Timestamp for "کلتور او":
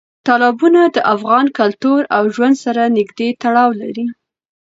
1.59-2.23